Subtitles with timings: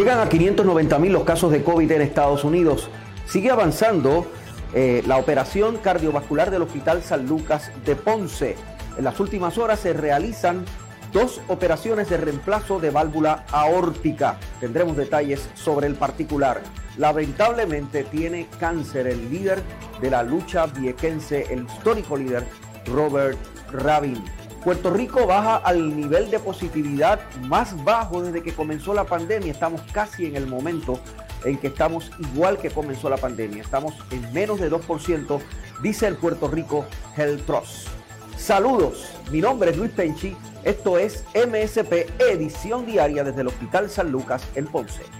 [0.00, 2.88] Llegan a 590 mil los casos de COVID en Estados Unidos.
[3.26, 4.26] Sigue avanzando
[4.72, 8.56] eh, la operación cardiovascular del Hospital San Lucas de Ponce.
[8.96, 10.64] En las últimas horas se realizan
[11.12, 14.38] dos operaciones de reemplazo de válvula aórtica.
[14.58, 16.62] Tendremos detalles sobre el particular.
[16.96, 19.62] Lamentablemente tiene cáncer el líder
[20.00, 22.46] de la lucha viequense, el histórico líder
[22.86, 23.36] Robert
[23.70, 24.24] Rabin.
[24.64, 29.52] Puerto Rico baja al nivel de positividad más bajo desde que comenzó la pandemia.
[29.52, 31.00] Estamos casi en el momento
[31.44, 33.62] en que estamos igual que comenzó la pandemia.
[33.62, 35.40] Estamos en menos de 2%,
[35.82, 36.84] dice el Puerto Rico
[37.16, 37.88] Health Trust.
[38.36, 44.10] Saludos, mi nombre es Luis Penchi, esto es MSP Edición Diaria desde el Hospital San
[44.10, 45.19] Lucas en Ponce.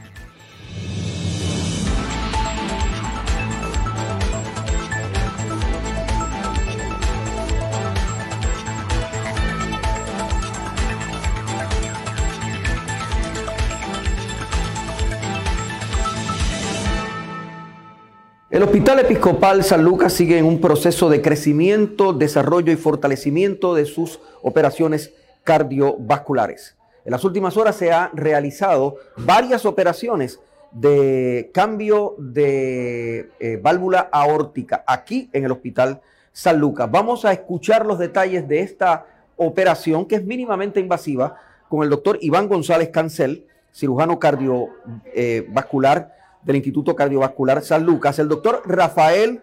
[18.61, 23.87] El Hospital Episcopal San Lucas sigue en un proceso de crecimiento, desarrollo y fortalecimiento de
[23.87, 26.77] sus operaciones cardiovasculares.
[27.07, 30.41] En las últimas horas se han realizado varias operaciones
[30.73, 36.91] de cambio de eh, válvula aórtica aquí en el Hospital San Lucas.
[36.91, 39.07] Vamos a escuchar los detalles de esta
[39.39, 41.35] operación que es mínimamente invasiva
[41.71, 48.63] con el doctor Iván González Cancel, cirujano cardiovascular del Instituto Cardiovascular San Lucas, el doctor
[48.65, 49.43] Rafael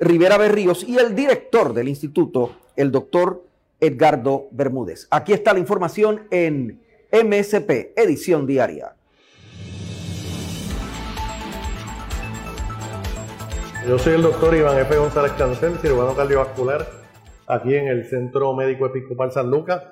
[0.00, 3.44] Rivera Berríos y el director del instituto, el doctor
[3.80, 5.06] Edgardo Bermúdez.
[5.10, 6.82] Aquí está la información en
[7.12, 8.96] MSP, edición diaria.
[13.86, 14.96] Yo soy el doctor Iván F.
[14.96, 16.86] González Cancel, cirujano cardiovascular,
[17.46, 19.82] aquí en el Centro Médico Episcopal San Lucas.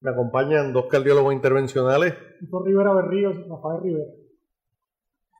[0.00, 2.14] Me acompañan dos cardiólogos intervencionales.
[2.40, 4.17] Doctor Rivera Berríos, Rafael Rivera.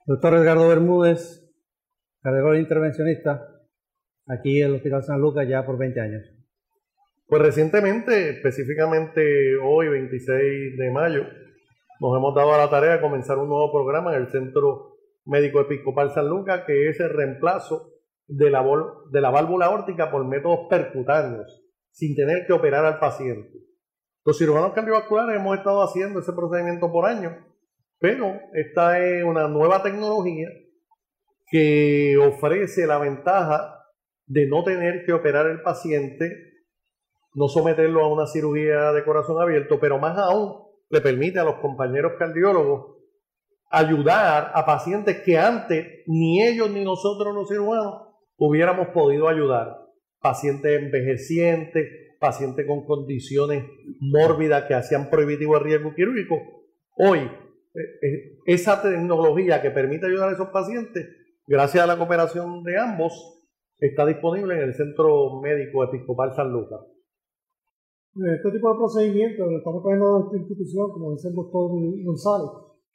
[0.09, 1.47] Doctor Edgardo Bermúdez,
[2.23, 3.47] cardiólogo intervencionista,
[4.27, 6.23] aquí en el Hospital San Lucas ya por 20 años.
[7.27, 9.21] Pues recientemente, específicamente
[9.63, 11.25] hoy, 26 de mayo,
[12.01, 15.61] nos hemos dado a la tarea de comenzar un nuevo programa en el Centro Médico
[15.61, 17.93] Episcopal San Lucas, que es el reemplazo
[18.27, 18.65] de la,
[19.11, 23.59] de la válvula aórtica por métodos percutáneos, sin tener que operar al paciente.
[24.25, 27.35] Los cirujanos cardiovasculares hemos estado haciendo ese procedimiento por años
[27.99, 30.49] pero esta es una nueva tecnología
[31.51, 33.85] que ofrece la ventaja
[34.27, 36.31] de no tener que operar el paciente,
[37.35, 41.57] no someterlo a una cirugía de corazón abierto, pero más aún le permite a los
[41.57, 42.97] compañeros cardiólogos
[43.71, 49.79] ayudar a pacientes que antes ni ellos ni nosotros los cirujanos hubiéramos podido ayudar.
[50.21, 51.87] Pacientes envejecientes,
[52.19, 53.65] pacientes con condiciones
[54.01, 56.37] mórbidas que hacían prohibitivo el riesgo quirúrgico.
[56.97, 57.31] Hoy
[58.47, 61.07] esa tecnología que permite ayudar a esos pacientes,
[61.47, 63.43] gracias a la cooperación de ambos,
[63.79, 66.81] está disponible en el Centro Médico Episcopal San Lucas.
[68.15, 71.71] Este tipo de procedimientos lo estamos poniendo a esta institución, como dice el doctor
[72.05, 72.51] González,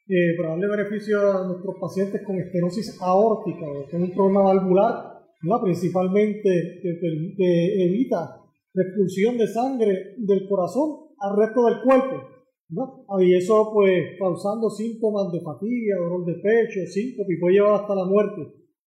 [0.08, 5.14] eh, para darle beneficio a nuestros pacientes con estenosis aórtica, que es un problema valvular,
[5.62, 6.98] principalmente que,
[7.36, 8.40] que evita
[8.72, 12.33] la expulsión de sangre del corazón al resto del cuerpo
[12.68, 17.94] y eso pues causando síntomas de fatiga, dolor de pecho, síntomas y puede llevar hasta
[17.94, 18.42] la muerte.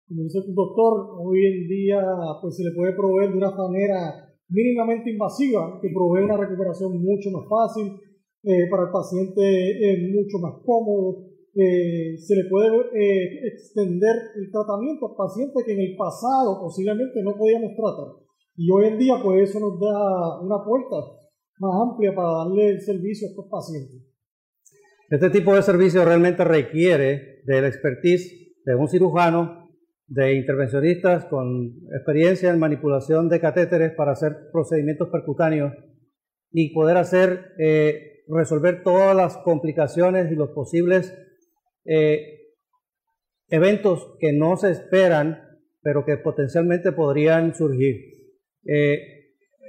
[0.08, 2.02] Como dice el doctor, hoy en día
[2.42, 7.32] pues se le puede proveer de una manera mínimamente invasiva que provee una recuperación mucho
[7.32, 7.98] más fácil,
[8.44, 14.50] eh, para el paciente es mucho más cómodo, eh, se le puede eh, extender el
[14.52, 18.18] tratamiento al paciente que en el pasado posiblemente no podíamos tratar.
[18.58, 21.21] Y hoy en día pues eso nos da una puerta
[21.62, 24.02] más amplia para darle el servicio a estos pacientes.
[25.10, 29.70] Este tipo de servicio realmente requiere de la expertise de un cirujano,
[30.08, 35.74] de intervencionistas con experiencia en manipulación de catéteres para hacer procedimientos percutáneos
[36.52, 41.14] y poder hacer, eh, resolver todas las complicaciones y los posibles
[41.86, 42.56] eh,
[43.50, 45.44] eventos que no se esperan,
[45.82, 47.98] pero que potencialmente podrían surgir.
[48.66, 49.21] Eh,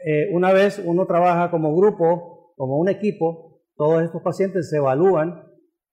[0.04, 5.48] eh, una vez uno trabaja como grupo, como un equipo, todos estos pacientes se evalúan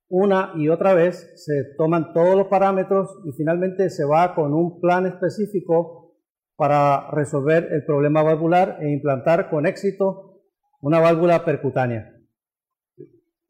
[0.09, 4.81] una y otra vez, se toman todos los parámetros y finalmente se va con un
[4.81, 6.15] plan específico
[6.55, 10.41] para resolver el problema valvular e implantar con éxito
[10.81, 12.15] una válvula percutánea.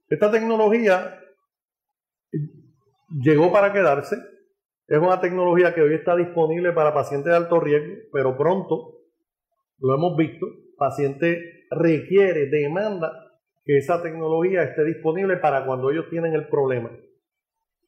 [0.10, 1.18] Esta tecnología
[3.10, 4.18] llegó para quedarse.
[4.88, 8.99] Es una tecnología que hoy está disponible para pacientes de alto riesgo, pero pronto,
[9.80, 10.46] lo hemos visto,
[10.78, 13.12] paciente requiere, demanda
[13.64, 16.90] que esa tecnología esté disponible para cuando ellos tienen el problema.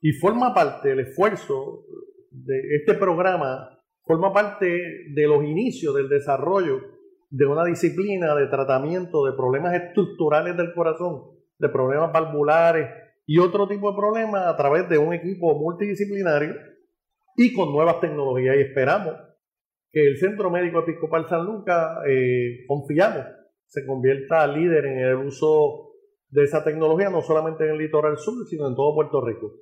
[0.02, 1.86] Y forma parte del esfuerzo
[2.32, 4.68] de este programa, forma parte
[5.10, 6.82] de los inicios del desarrollo
[7.30, 11.24] de una disciplina de tratamiento de problemas estructurales del corazón,
[11.58, 12.90] de problemas valvulares
[13.26, 16.56] y otro tipo de problemas a través de un equipo multidisciplinario
[17.38, 18.58] y con nuevas tecnologías.
[18.58, 19.16] Y esperamos
[19.92, 23.26] que el Centro Médico Episcopal San Lucas, eh, confiamos,
[23.68, 25.92] se convierta líder en el uso
[26.30, 29.54] de esa tecnología, no solamente en el litoral sur, sino en todo Puerto Rico.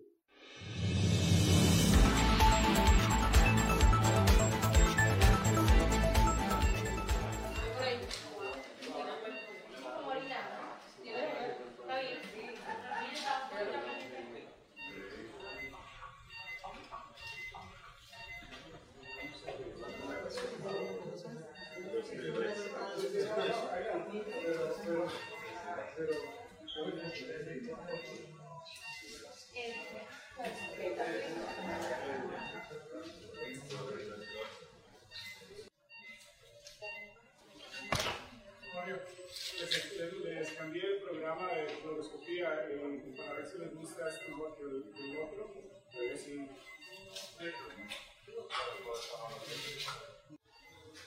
[41.49, 45.17] Programa de fluoroscopía eh, para ver si les gusta este igual que el, que el
[45.23, 45.53] otro.
[45.93, 46.47] A ver si.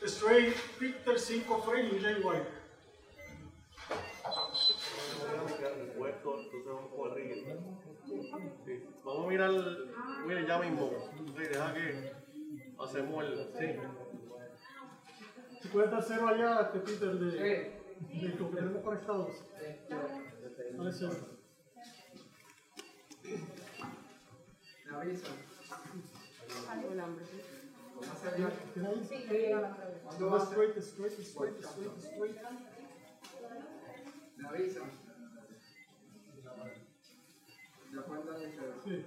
[0.05, 2.27] Straight Victor 5 Frame y J.
[2.27, 2.49] White.
[9.05, 9.51] Vamos a mirar,
[10.27, 10.91] mire ya mismo,
[11.37, 12.13] sí, deja que
[12.79, 13.53] hacemos el...
[13.59, 13.81] Sí.
[15.61, 19.45] Si puedes dar cero allá, este Peter, de, de lo que tenemos conectados.
[30.43, 32.37] Straight, straight, straight, straight.
[38.85, 39.05] Sí.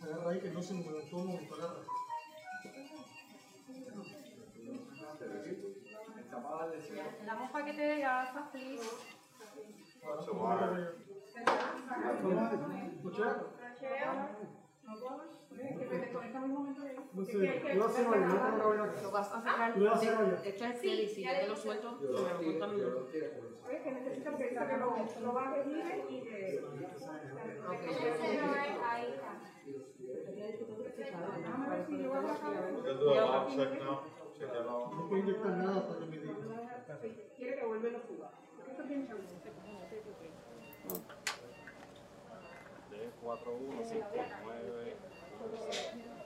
[0.00, 1.84] Agarra ahí que no se mundo agarra.
[7.26, 9.18] Damos paquete de gafas, please.
[10.02, 10.66] Yo pongo la
[19.02, 19.74] Lo vas a sacar.
[20.44, 20.78] Echa el
[21.40, 22.80] te lo suelto, me lo monto a mi.
[22.82, 23.90] Oye, que
[24.78, 26.20] lo, lo bajes libre y.
[27.68, 27.82] Ok,
[28.88, 29.32] Ahí está.
[34.90, 36.34] No puedo inyectar nada para que me diga.
[37.36, 37.56] Quiere
[37.90, 38.30] lo suba.
[38.68, 39.08] Esto es bien
[43.28, 44.96] 4, 1, 5, 9,
[45.40, 46.17] 1, 6.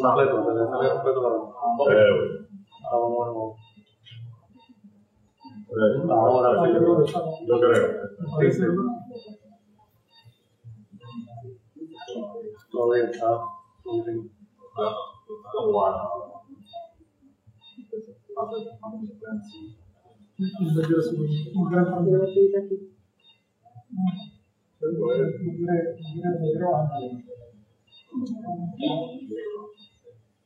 [0.00, 1.52] Completo, se le sale completo la vuelta.
[2.90, 3.56] Ahora vamos de nuevo.
[6.10, 6.68] Ahora sí,
[7.46, 7.84] yo creo.
[8.40, 8.64] Sí, sí.
[12.70, 13.30] Todo bien, está.
[13.84, 14.18] Todo bien.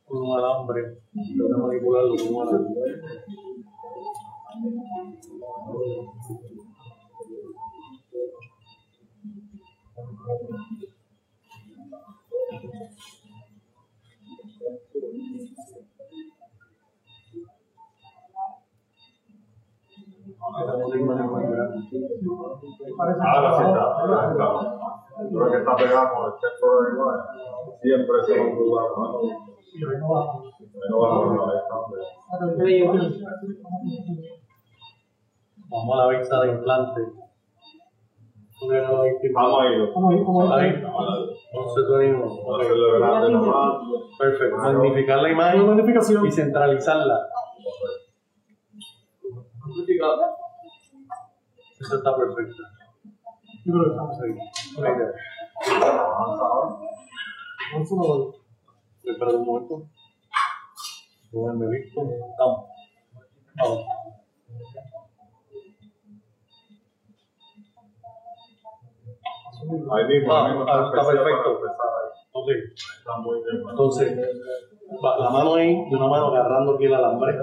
[0.05, 3.01] Con un alambre, tengo que manipularlo con un alambre.
[23.19, 23.81] Ahora sí está.
[23.81, 24.47] ahora está.
[25.29, 27.17] Creo que está pegado con el de igual.
[27.81, 28.45] Siempre se va a
[28.97, 29.05] ¿no?
[35.69, 37.01] Vamos a la vista de implante.
[39.33, 39.61] Vamos a.
[39.93, 40.13] Vamos
[43.31, 43.73] nomás.
[44.19, 44.57] Perfecto.
[44.57, 45.61] Magnificar la imagen
[46.25, 47.17] y centralizarla.
[51.83, 52.63] Eso está perfecto.
[53.63, 53.71] Sí.
[54.75, 55.11] Buena idea.
[59.03, 59.89] Espera un momento.
[61.33, 62.01] Moverme visto.
[62.39, 62.65] Vamos.
[63.55, 63.85] Vamos.
[69.93, 71.59] Ahí mismo, ahí mismo Ah, está perfecto.
[72.33, 72.49] Ok.
[72.49, 73.63] Está muy bien.
[73.69, 74.17] Entonces,
[75.19, 77.35] la mano ahí y una mano agarrando aquí el alambre.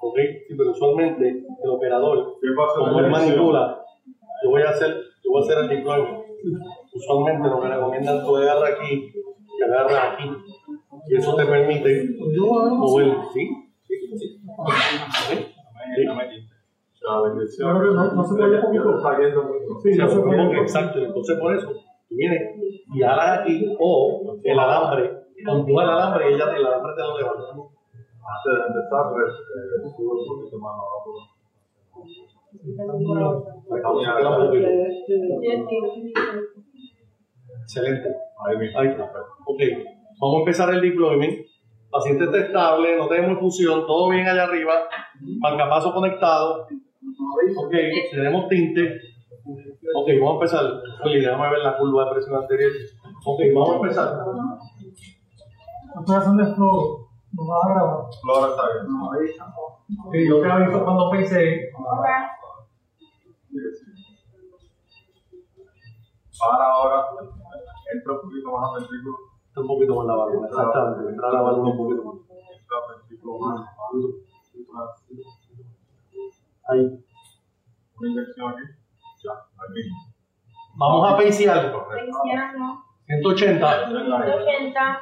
[0.00, 0.16] Ok.
[0.48, 3.84] Sí, pero usualmente el operador, ¿Qué pasa en como la él manipula,
[4.42, 6.22] yo voy a hacer, yo voy a hacer el deployment.
[6.92, 9.12] Usualmente lo que recomiendan tú agarras aquí
[9.58, 10.30] y agarras aquí.
[11.08, 13.16] Y eso te permite mover.
[13.32, 13.48] ¿Sí?
[13.84, 14.40] Sí, sí.
[14.58, 14.72] Ok.
[15.28, 16.04] Sí.
[17.02, 17.94] La bendición.
[17.94, 18.84] No- no se puede poquito.
[18.84, 20.98] No se exacto.
[20.98, 21.68] Entonces, por eso,
[22.12, 22.42] tú vienes
[22.94, 27.18] y alas aquí o el alambre, empuja el alambre y ella, el alambre te lo
[27.18, 27.42] levanta.
[28.22, 29.32] Antes de empezar, pues,
[29.96, 30.72] sube un poquito más.
[37.62, 38.08] Excelente.
[38.44, 39.04] Ahí está.
[39.46, 39.60] Ok.
[40.20, 41.46] Vamos a empezar el deployment.
[41.90, 44.72] Paciente está estable, no tenemos infusión, todo bien allá arriba.
[45.40, 46.66] Marcapaso conectado.
[47.56, 47.74] Ok,
[48.12, 48.98] tenemos tinte.
[49.44, 50.64] Ok, vamos a empezar.
[51.04, 52.72] Oye, déjame ver la curva de presión anterior.
[53.24, 54.24] Ok, vamos a empezar.
[55.98, 56.62] Estoy haciendo esto,
[57.32, 58.06] lo vas a grabar.
[58.22, 58.86] Flora está bien.
[60.06, 61.70] Ok, yo te aviso cuando pensé.
[66.38, 67.06] Para ahora,
[67.94, 69.16] entra un poquito más al ventrículo.
[69.46, 71.10] Está un poquito más la válvula, exactamente.
[71.10, 72.16] Entra la válvula un poquito más.
[72.20, 73.68] Entra ventrículo más.
[76.68, 77.04] Ahí.
[77.98, 78.62] Una inyección aquí.
[80.74, 81.72] Vamos a pacear.
[81.72, 82.18] Correcto.
[83.06, 83.88] 180.
[83.88, 85.00] 80.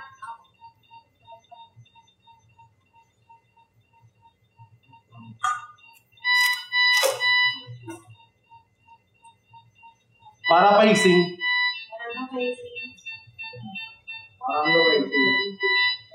[10.49, 11.39] Para pacing.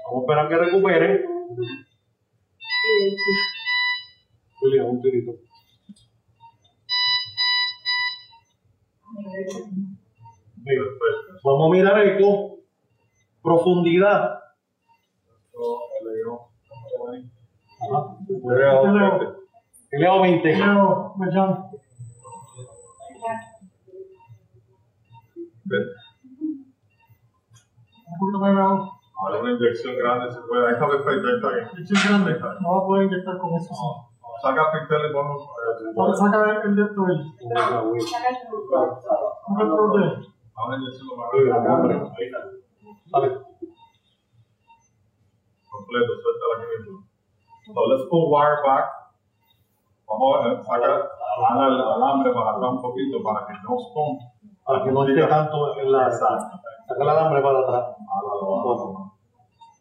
[0.06, 1.26] Vamos a esperar que recupere.
[4.60, 5.32] Julián, un tirito.
[10.58, 10.82] Bien.
[11.44, 12.58] Vamos a mirar eco,
[13.42, 14.40] profundidad.
[17.82, 18.18] Ajá.
[19.92, 20.42] Elevado 20.
[20.42, 21.66] Pero, pues ya,
[28.08, 28.92] un poquito más grabado.
[29.18, 30.68] Ahora una inyección grande se puede.
[30.68, 31.68] Ahí está perfecto, ahí está bien.
[31.82, 33.74] Estoy grande, no va a poder inyectar con eso.
[34.42, 35.36] Saca pixel y ponlo.
[35.98, 37.20] Ahora saca el de esto ahí.
[37.38, 38.42] Saca el
[39.96, 40.36] de.
[40.56, 42.12] Ahora lo.
[42.16, 42.40] Ahí está.
[43.12, 43.46] Vale.
[45.86, 47.04] completo, suéltala aquí mismo.
[47.66, 48.86] So let's pull wire back.
[50.08, 51.12] Vamos a sacar
[51.68, 54.20] el alambre para acá un poquito para que no stone.
[54.66, 56.12] Para que no esté tanto en la.
[56.12, 57.96] Saca el alambre para atrás.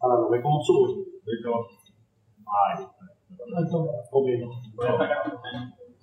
[0.01, 1.05] Ahora lo ve como sube.
[1.25, 1.67] Listo.
[2.45, 2.85] Ahí.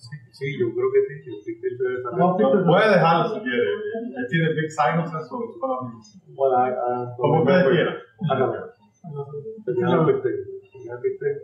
[0.03, 1.15] Sí, sí, yo creo que sí.
[1.27, 2.19] Yo sí que se sacar.
[2.19, 3.71] No, Puede dejarlo si quiere.
[4.17, 7.97] Él tiene big sinuses, so it's ah, ah, como ustedes quieran.
[9.67, 11.37] El bistec.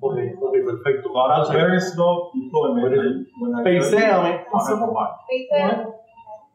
[0.00, 1.18] Ok, ok, perfecto.
[1.18, 2.30] Ahora, very slow.
[3.64, 4.46] Peiséame.
[4.52, 4.90] Hacemos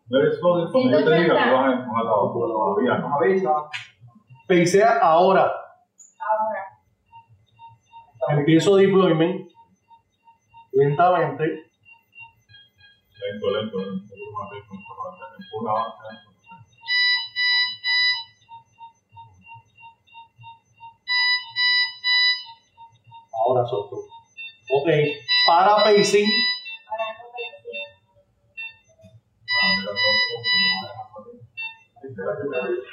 [0.10, 0.60] Very slow.
[0.60, 2.98] Yo te tú vas a empujar la otra todavía.
[3.00, 3.54] No avisa.
[4.48, 5.52] Peisea ahora.
[8.30, 9.48] Empiezo deployment.
[10.72, 11.44] Lentamente.
[13.22, 14.14] Lento, lento, lento.
[23.46, 23.98] Ahora solto.
[24.72, 24.90] Ok.
[25.46, 26.26] Para pacing.
[29.46, 31.13] Ah, mira, no, que me Ahora el alambre
[32.12, 32.84] para atrás,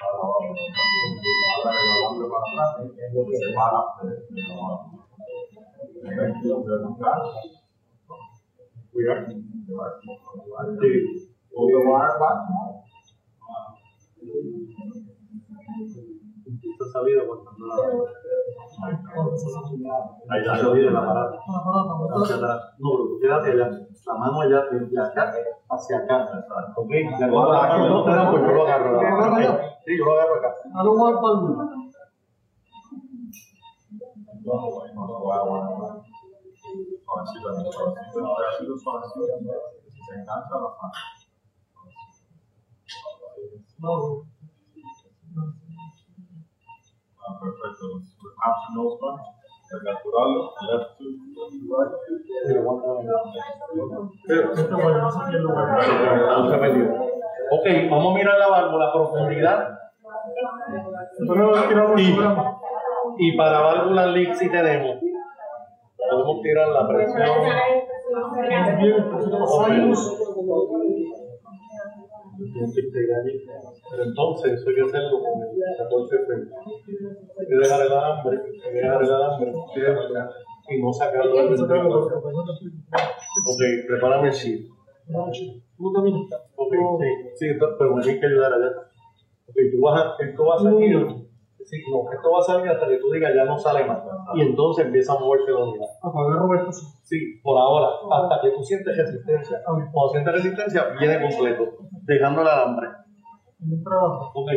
[16.80, 17.66] ha salido cuando no
[20.30, 20.40] Ahí
[20.86, 21.38] el aparato.
[22.16, 22.58] Hacia atrás.
[22.78, 23.70] No, pero tú quédate allá.
[24.06, 25.32] La mano allá, de acá
[25.70, 26.44] hacia acá.
[26.76, 26.90] ¿Ok?
[27.18, 29.00] La no pues yo lo agarro.
[29.84, 30.54] Sí, yo lo agarro acá.
[30.74, 30.82] Ah,
[47.38, 47.86] perfecto.
[48.74, 49.20] Nose punch,
[49.70, 50.30] el natural,
[50.70, 51.04] left to
[57.52, 59.78] Ok, vamos a mirar la válvula, profundidad.
[61.96, 62.18] Y,
[63.18, 64.98] y para válvula leak si tenemos,
[65.96, 67.26] podemos tirar la presión.
[73.90, 76.54] Pero entonces eso hay que hacerlo con el 14 frente.
[77.38, 79.52] Hay que dejar el hay que dejar el alambre
[80.70, 82.06] y no sacarlo del ventrículo.
[82.06, 84.70] Ok, prepárame el chip.
[86.56, 86.72] Ok,
[87.38, 88.70] sí, sí, pero me tienes que ayudar allá.
[89.48, 91.06] Ok, tú vas a, esto va a salir.
[91.62, 94.02] Sí, no, esto va a salir hasta que tú digas ya no sale más.
[94.34, 95.86] Y entonces empieza a moverse la unidad.
[97.02, 99.62] Sí, por ahora, hasta que tú sientes resistencia.
[99.64, 101.64] Cuando sientes resistencia, viene completo,
[102.10, 102.88] dejando el alambre.
[104.34, 104.50] Ok.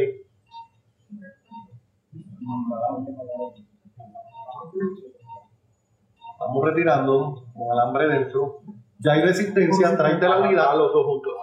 [6.31, 8.61] Estamos retirando con alambre dentro.
[8.99, 11.33] Ya hay resistencia, tráete la unidad los dos juntos.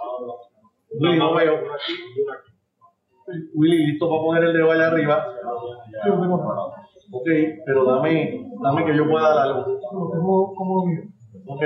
[0.99, 1.53] Willy, no veo.
[3.53, 5.25] Willy, listo para poner el dedo allá arriba.
[7.13, 7.27] Ok,
[7.65, 9.79] pero dame, dame que yo pueda dar algo.
[11.47, 11.63] Ok.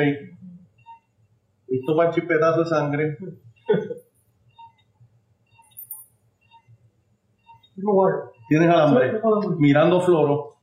[1.68, 3.18] Listo para el chipetazo de sangre.
[8.48, 9.22] Tienes alambre.
[9.58, 10.56] Mirando floro.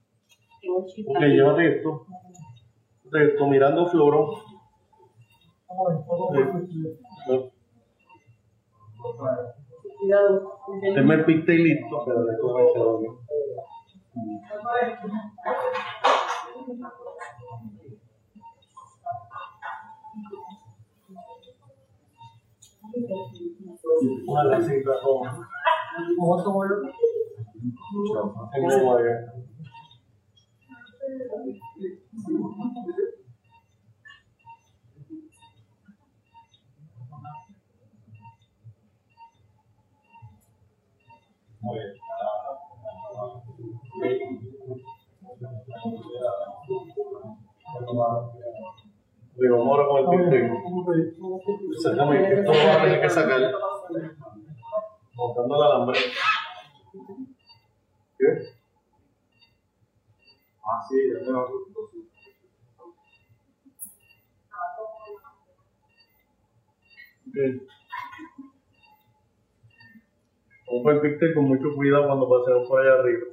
[1.07, 2.07] Ok, llévate esto.
[3.13, 4.37] Esto, mirando floro.
[10.95, 12.05] Tenme el pigtail listo.
[12.07, 13.19] Pero esto ser obvio.
[24.27, 24.43] Una
[25.99, 26.91] recita con.
[28.53, 29.15] Tengo wire.
[49.35, 50.51] Digo, vamos ahora con el pigtail.
[51.83, 53.41] Sácame, esto lo vas a tener que sacar.
[55.15, 55.99] Montando el alambre.
[58.19, 58.27] ¿Qué?
[60.65, 61.43] Ah, sí, ya tengo.
[67.29, 67.37] Ok.
[70.67, 70.85] Vamos
[71.35, 73.27] con mucho cuidado cuando pasemos por allá arriba.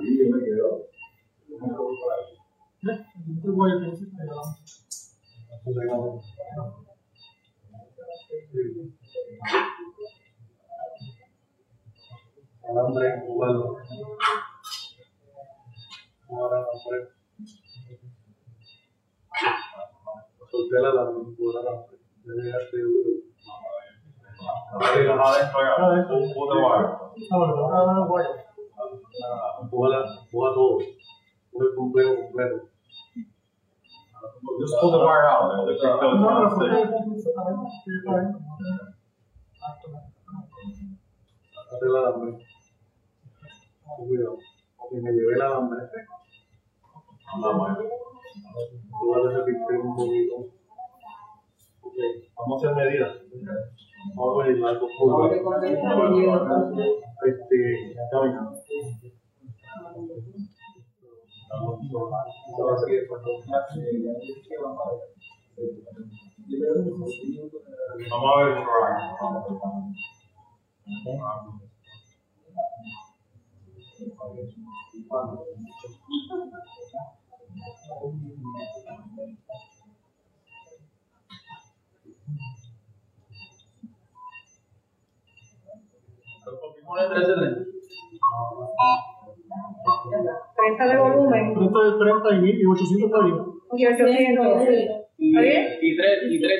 [0.00, 0.86] Sí, me quedo.
[1.48, 2.34] Alambre, jugarlo.
[16.26, 17.08] Jugar alambre.
[20.50, 21.98] Solté el alambre, jugar alambre.
[22.24, 23.10] Debe dejarte duro.
[24.80, 26.14] Ahí, adentro ya.
[26.14, 26.54] Un puto.
[31.52, 32.73] Juega el completo, completo.
[34.60, 35.52] Just pull the wire out.
[35.52, 36.72] and the pigtail's gonna stay.
[41.54, 42.30] Sácate el alambre.
[43.84, 44.38] Con Cuidado.
[44.78, 45.80] Ok, me llevé el alambre.
[48.90, 50.36] Jugar ese pigtail un poquito.
[51.82, 51.96] Ok,
[52.36, 53.12] vamos a hacer medidas.
[54.16, 55.30] Vamos a medir la curva.
[57.26, 58.52] Este, camina.
[68.10, 68.64] Vamos a ver el wire.
[87.14, 89.13] Treinta
[90.56, 93.32] 30 de volumen 30 de 30 y, y 800 por ahí.
[93.76, 94.46] y 800.
[94.62, 95.66] ¿Está bien?
[95.80, 96.54] Y, tres, y 13.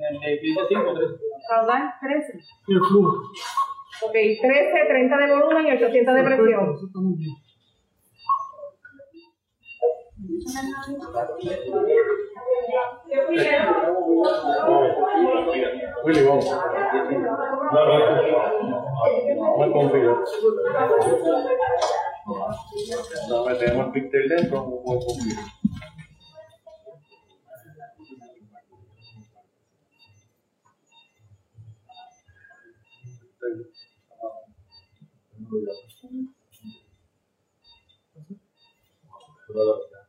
[0.00, 1.14] Eh, Dice 5, 13.
[1.48, 2.38] Caudal 13.
[2.68, 3.08] Y el flujo.
[4.02, 4.40] Ok, 13,
[4.88, 6.76] 30 de volumen y 800 de presión.
[16.04, 16.44] Willy, vamos.
[17.72, 17.98] No, no,
[19.36, 20.24] no me confío.
[22.26, 25.44] No, metemos el pictel dentro, no puedo confiar.
[39.52, 40.00] Toca.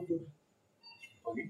[0.00, 0.14] Aquí.
[1.30, 1.42] Aquí.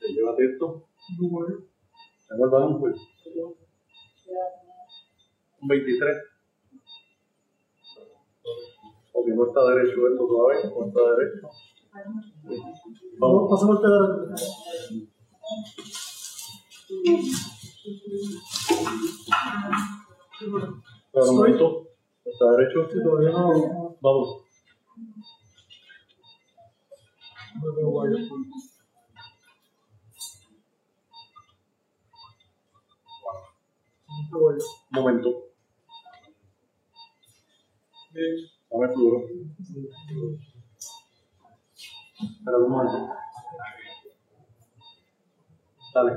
[0.00, 0.88] Te llévate esto.
[1.16, 2.96] Tengo el balón, pues.
[5.60, 6.16] Un 23.
[9.12, 11.48] Ok, no está derecho esto todavía, no está derecho.
[13.18, 14.34] Vamos, pasamos el.
[21.12, 21.88] Pero un momento,
[22.24, 22.88] está derecho.
[22.92, 23.96] Sí, todavía no.
[24.00, 24.47] Vamos.
[34.90, 35.30] Momento.
[38.70, 39.26] Dame fluoro.
[42.20, 42.98] Espera un momento.
[45.94, 46.12] Dale.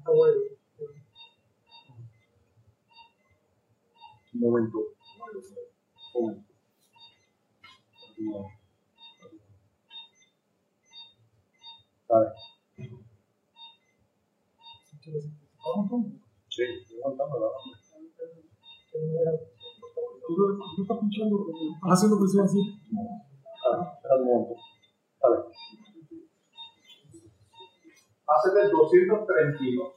[0.00, 0.10] Está.
[4.34, 4.78] Un momento.
[6.14, 6.50] Un momento.
[16.48, 17.46] Sí, estoy aguantando la
[20.26, 21.36] Tú no- estás pinchando,
[21.74, 22.58] estás haciendo presión así.
[22.90, 24.54] Dale, espera un momento.
[28.30, 29.92] Hacete el 232.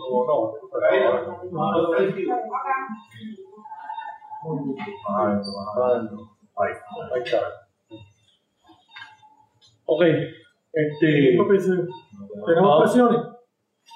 [0.00, 0.54] No, no.
[6.56, 6.70] Ahí,
[7.14, 7.40] ahí está.
[9.86, 10.02] Ok,
[10.72, 11.36] este.
[12.46, 13.20] ¿Tenemos presiones?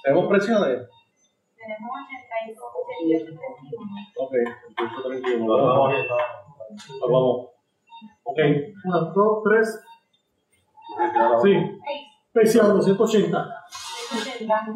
[0.02, 0.88] ¿Tenemos presiones?
[1.56, 2.64] Tenemos 85,
[2.98, 3.86] 88, 31.
[4.16, 4.34] Ok,
[4.76, 5.46] 131.
[5.46, 5.94] Vamos.
[7.00, 7.48] Vamos.
[8.24, 8.38] Ok.
[8.84, 9.87] Una, dos, tres.
[11.42, 11.54] Sí.
[12.32, 13.54] Presión 280.
[14.16, 14.66] 80.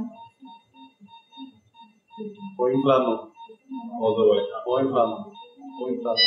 [2.56, 3.32] Voy inflando.
[4.66, 5.32] Voy inflando.
[5.80, 6.20] Voy inflando.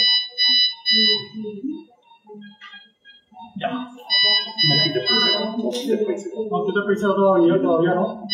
[3.57, 3.69] Ya.
[3.71, 5.57] No quites presión.
[5.57, 6.49] No quites presión.
[6.49, 8.27] No, presión todavía, todavía no.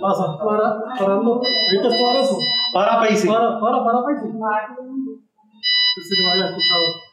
[0.00, 1.40] Pasa, para, parando.
[1.40, 2.38] ¿Viste para eso?
[2.72, 3.00] Para.
[3.00, 4.02] Para, para, para.
[5.94, 7.07] Pensé que escuchado.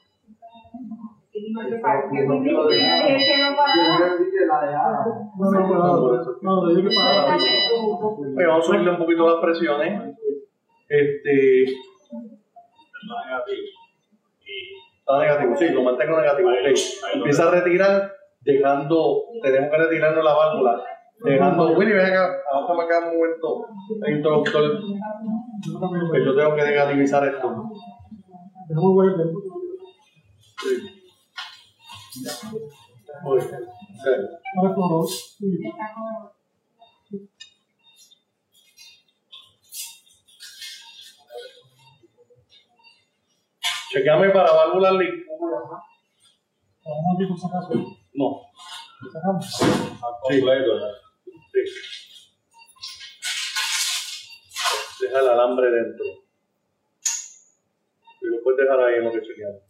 [1.53, 2.41] Porque para que no
[3.55, 3.75] para.
[5.38, 5.84] No, no, no,
[6.41, 6.62] no.
[6.62, 10.15] Oye, vamos a subirle un poquito las presiones.
[10.89, 11.63] Este.
[15.08, 16.49] Está negativo, sí, lo mantengo negativo.
[17.13, 20.84] Empieza a retirar, dejando, tenemos que retirarnos la válvula.
[21.23, 23.67] Dejando, Willy, ven acá, bájame acá un momento,
[24.08, 24.79] introductor,
[26.12, 27.69] que yo tengo que negativizar esto.
[28.69, 29.17] Es muy bueno.
[29.17, 31.05] Muy
[32.15, 32.23] Sí.
[34.63, 35.06] Es todo.
[35.06, 35.60] Sí.
[43.91, 45.25] Chequeame para válvulas líquidas.
[46.86, 47.73] Vamos aquí por si acaso.
[48.13, 48.28] No.
[49.12, 49.60] Sacamos.
[50.21, 50.71] Completo.
[51.51, 51.62] Sí.
[55.01, 56.06] Deja el alambre dentro.
[58.21, 59.64] Y lo puedes dejar ahí en lo que chequeamos.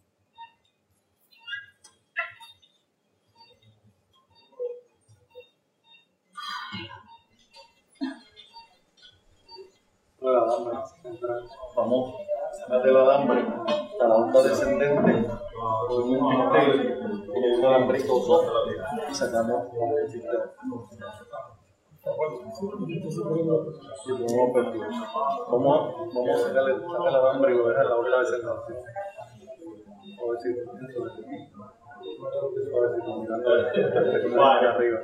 [12.52, 13.46] Sácate el alambre
[14.00, 15.28] a la onda descendente
[15.86, 16.34] con un con
[17.58, 18.12] un alambrito
[19.08, 19.66] y sacamos
[20.02, 20.50] el sistema.
[25.48, 26.82] Vamos, vamos a sacar el
[27.14, 28.74] alambre y a la onda descendente.
[30.18, 30.60] Suavecito.
[32.72, 33.48] Suavecito, mirando
[34.70, 34.98] arriba.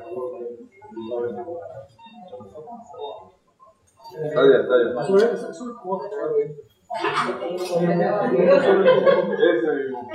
[4.14, 4.98] Está bien, está bien.
[4.98, 5.56] Eso es, eso es
[6.38, 6.56] ¿eh?
[9.38, 10.10] Ese mismo.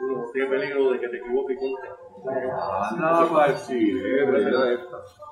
[0.00, 1.72] No tiene peligro de que te equivoques con
[2.34, 5.31] Anda para el cine, mira esta.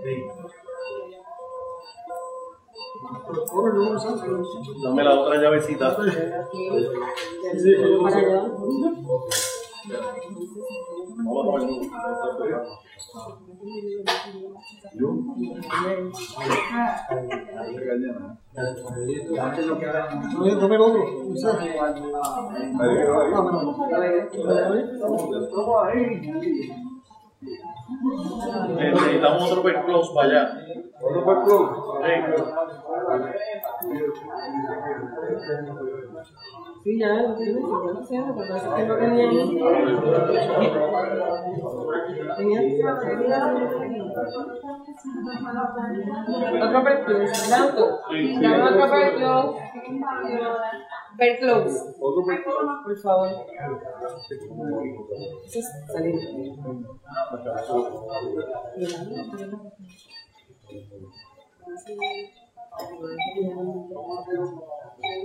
[0.00, 0.22] a ver.
[4.82, 5.40] No, no me lo otro.
[8.04, 9.51] o sea.
[28.78, 30.54] Eh, Necesitamos otro per close para allá.
[31.00, 31.82] ¿Otro per close?
[36.82, 39.26] Sí, ya lo tienes, ya lo sé, lo que pasa es que no tenía.
[46.62, 47.74] Otro per close, ¿verdad?
[48.40, 49.58] Dame otro per close.
[51.18, 51.94] Per close.
[52.00, 52.58] ¿Otro per close?
[52.84, 53.28] Por favor.
[55.44, 56.18] Eso es salir.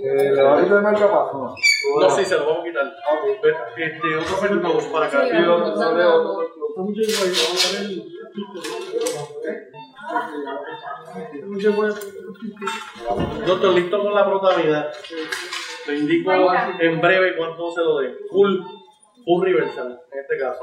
[0.02, 1.38] Eh, ¿Le va a quitar el marcapaso?
[1.38, 1.54] No.
[2.00, 2.86] No, sí, se lo vamos a quitar.
[3.76, 5.28] Este, otro close para acá.
[5.28, 6.48] Sí, otro, otro.
[13.46, 14.90] Doctor, listo con la protamida.
[15.86, 16.32] Te indico
[16.80, 18.14] en breve cuánto se lo dé.
[18.30, 18.60] Full,
[19.24, 20.62] full reversal, en este caso.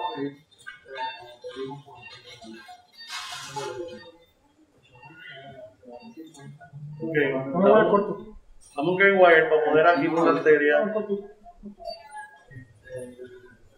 [7.02, 7.18] Ok,
[7.54, 8.36] Vamos a ver corto.
[8.78, 10.94] Un game wire para aquí una arteria.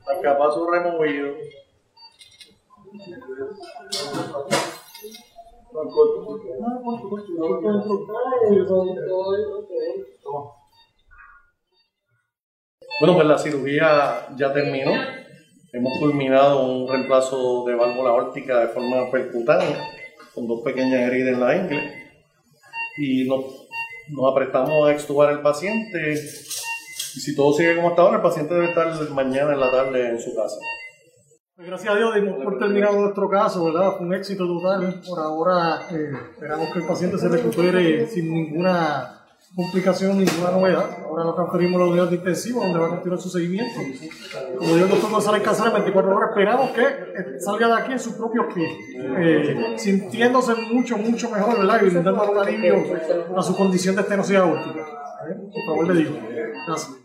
[0.05, 1.33] Marcapaso removido.
[12.99, 14.91] Bueno, pues la cirugía ya terminó.
[15.73, 19.77] Hemos culminado un reemplazo de válvula órtica de forma percutánea,
[20.33, 21.96] con dos pequeñas heridas en la ingle.
[22.97, 23.67] Y nos,
[24.09, 26.13] nos apretamos a extubar al paciente.
[26.13, 30.09] Y si todo sigue como hasta ahora, el paciente debe estar mañana en la tarde
[30.09, 30.57] en su casa.
[31.55, 33.97] Pues Gracias a Dios dimos por terminado nuestro caso, ¿verdad?
[33.97, 35.01] Fue un éxito total.
[35.07, 41.06] Por ahora eh, esperamos que el paciente se recupere sin ninguna complicación, ninguna novedad.
[41.17, 43.81] Ahora lo transferimos a la unidad de intensivo, donde va a continuar su seguimiento.
[44.55, 47.91] Como dijo el doctor González Casar, en 24 horas esperamos que eh, salga de aquí
[47.93, 48.71] en sus propios pies,
[49.17, 51.81] eh, sintiéndose mucho, mucho mejor, ¿verdad?
[51.81, 52.75] Y brindando un alivio
[53.35, 54.79] a su condición de estenosis aórtica.
[54.79, 55.35] ¿Eh?
[55.65, 56.19] Por favor, le digo.
[56.67, 56.97] Gracias.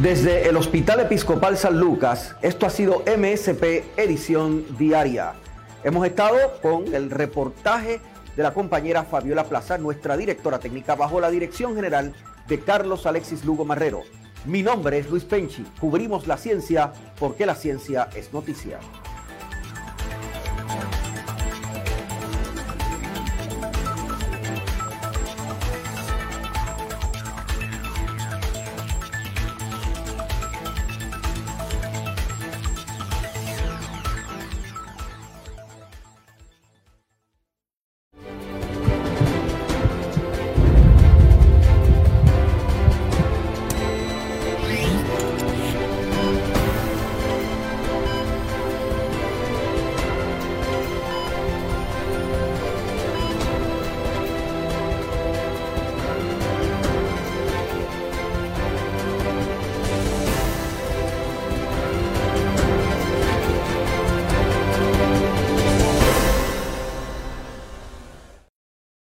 [0.00, 5.34] Desde el Hospital Episcopal San Lucas, esto ha sido MSP Edición Diaria.
[5.82, 8.00] Hemos estado con el reportaje
[8.36, 12.14] de la compañera Fabiola Plaza, nuestra directora técnica, bajo la dirección general
[12.48, 14.02] de Carlos Alexis Lugo Marrero.
[14.44, 15.64] Mi nombre es Luis Penchi.
[15.80, 18.78] Cubrimos la ciencia porque la ciencia es noticia.